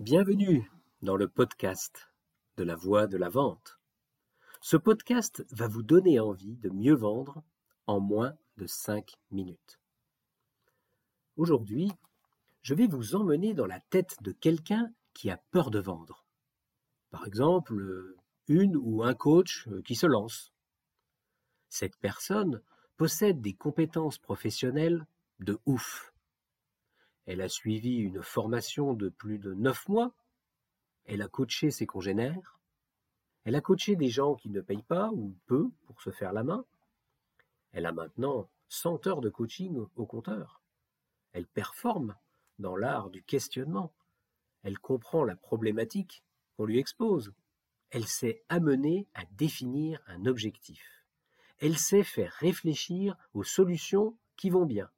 [0.00, 0.70] Bienvenue
[1.02, 2.08] dans le podcast
[2.56, 3.80] de la voix de la vente.
[4.60, 7.42] Ce podcast va vous donner envie de mieux vendre
[7.88, 9.80] en moins de 5 minutes.
[11.36, 11.90] Aujourd'hui,
[12.62, 16.24] je vais vous emmener dans la tête de quelqu'un qui a peur de vendre.
[17.10, 18.14] Par exemple,
[18.46, 20.52] une ou un coach qui se lance.
[21.70, 22.62] Cette personne
[22.98, 25.08] possède des compétences professionnelles
[25.40, 26.14] de ouf.
[27.28, 30.14] Elle a suivi une formation de plus de neuf mois.
[31.04, 32.58] Elle a coaché ses congénères.
[33.44, 36.42] Elle a coaché des gens qui ne payent pas ou peu pour se faire la
[36.42, 36.64] main.
[37.72, 40.62] Elle a maintenant 100 heures de coaching au compteur.
[41.32, 42.16] Elle performe
[42.58, 43.92] dans l'art du questionnement.
[44.62, 46.24] Elle comprend la problématique
[46.56, 47.34] qu'on lui expose.
[47.90, 51.04] Elle sait amener à définir un objectif.
[51.58, 54.90] Elle sait faire réfléchir aux solutions qui vont bien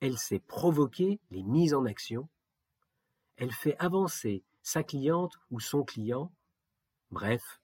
[0.00, 2.28] elle sait provoquer les mises en action,
[3.36, 6.32] elle fait avancer sa cliente ou son client,
[7.10, 7.60] bref,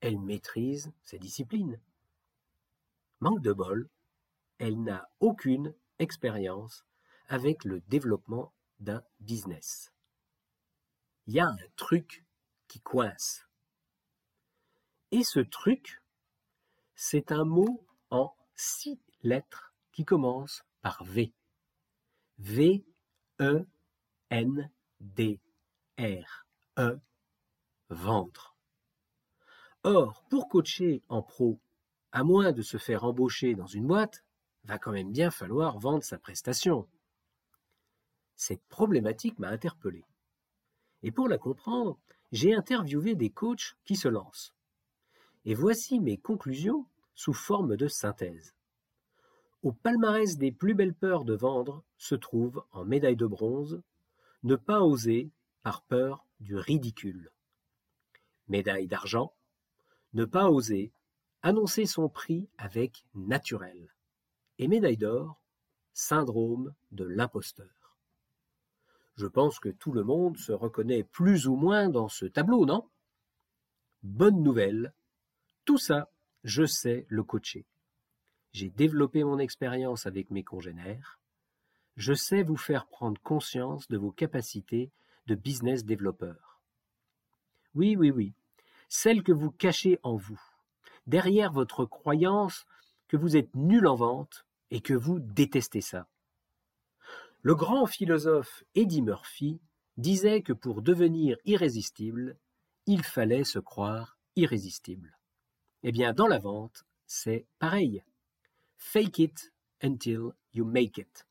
[0.00, 1.80] elle maîtrise ses disciplines.
[3.20, 3.88] Manque de bol,
[4.58, 6.84] elle n'a aucune expérience
[7.28, 9.92] avec le développement d'un business.
[11.26, 12.24] Il y a un truc
[12.68, 13.46] qui coince.
[15.10, 16.02] Et ce truc,
[16.94, 21.32] c'est un mot en six lettres qui commence par V.
[22.38, 23.70] V-E-N-D-R-E,
[27.88, 28.56] vendre.
[29.82, 31.60] Or, pour coacher en pro,
[32.12, 34.24] à moins de se faire embaucher dans une boîte,
[34.64, 36.88] va quand même bien falloir vendre sa prestation.
[38.36, 40.04] Cette problématique m'a interpellé.
[41.02, 41.98] Et pour la comprendre,
[42.32, 44.54] j'ai interviewé des coachs qui se lancent.
[45.44, 48.54] Et voici mes conclusions sous forme de synthèse.
[49.64, 53.80] Au palmarès des plus belles peurs de vendre se trouve, en médaille de bronze,
[54.42, 55.30] ne pas oser
[55.62, 57.32] par peur du ridicule.
[58.46, 59.32] Médaille d'argent,
[60.12, 60.92] ne pas oser
[61.40, 63.88] annoncer son prix avec naturel.
[64.58, 65.40] Et médaille d'or,
[65.94, 67.96] syndrome de l'imposteur.
[69.16, 72.86] Je pense que tout le monde se reconnaît plus ou moins dans ce tableau, non?
[74.02, 74.92] Bonne nouvelle,
[75.64, 77.64] tout ça, je sais le coacher.
[78.54, 81.18] J'ai développé mon expérience avec mes congénères.
[81.96, 84.92] Je sais vous faire prendre conscience de vos capacités
[85.26, 86.62] de business développeur.
[87.74, 88.32] Oui, oui, oui,
[88.88, 90.40] celles que vous cachez en vous,
[91.08, 92.64] derrière votre croyance
[93.08, 96.06] que vous êtes nul en vente et que vous détestez ça.
[97.42, 99.60] Le grand philosophe Eddie Murphy
[99.96, 102.38] disait que pour devenir irrésistible,
[102.86, 105.18] il fallait se croire irrésistible.
[105.82, 108.04] Eh bien, dans la vente, c'est pareil.
[108.76, 109.52] Fake it
[109.82, 111.26] until you make it.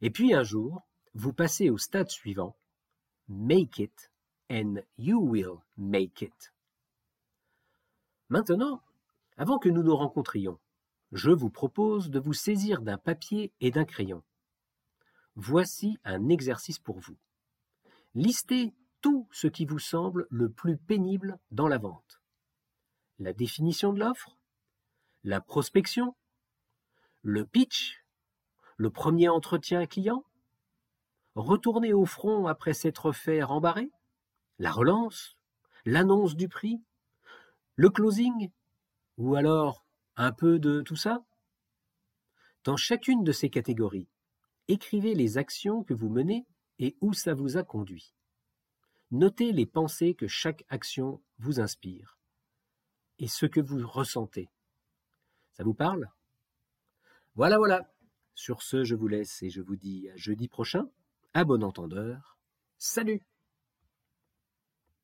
[0.00, 2.56] Et puis un jour, vous passez au stade suivant.
[3.28, 4.10] Make it
[4.50, 6.52] and you will make it.
[8.28, 8.82] Maintenant,
[9.36, 10.58] avant que nous nous rencontrions,
[11.12, 14.22] je vous propose de vous saisir d'un papier et d'un crayon.
[15.36, 17.16] Voici un exercice pour vous.
[18.14, 22.20] Listez tout ce qui vous semble le plus pénible dans la vente.
[23.18, 24.36] La définition de l'offre,
[25.24, 26.14] la prospection,
[27.22, 28.04] le pitch,
[28.76, 30.24] le premier entretien client,
[31.34, 33.90] retourner au front après s'être fait rembarrer,
[34.58, 35.36] la relance,
[35.84, 36.80] l'annonce du prix,
[37.76, 38.50] le closing,
[39.16, 39.84] ou alors
[40.16, 41.24] un peu de tout ça?
[42.64, 44.08] Dans chacune de ces catégories,
[44.66, 46.46] écrivez les actions que vous menez
[46.78, 48.14] et où ça vous a conduit.
[49.10, 52.18] Notez les pensées que chaque action vous inspire.
[53.18, 54.50] Et ce que vous ressentez.
[55.52, 56.08] Ça vous parle?
[57.38, 57.88] Voilà, voilà.
[58.34, 60.90] Sur ce, je vous laisse et je vous dis à jeudi prochain.
[61.34, 62.36] À bon entendeur.
[62.78, 63.22] Salut